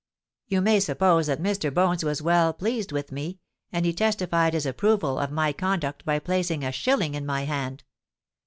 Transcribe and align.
"You 0.47 0.61
may 0.61 0.79
suppose 0.79 1.27
that 1.27 1.39
Mr. 1.39 1.71
Bones 1.71 2.03
was 2.03 2.23
well 2.23 2.53
pleased 2.53 2.91
with 2.91 3.11
me; 3.11 3.37
and 3.71 3.85
he 3.85 3.93
testified 3.93 4.55
his 4.55 4.65
approval 4.65 5.19
of 5.19 5.29
my 5.31 5.53
conduct 5.53 6.05
by 6.05 6.17
placing 6.17 6.63
a 6.63 6.71
shilling 6.71 7.13
in 7.13 7.23
my 7.23 7.43
hand. 7.43 7.83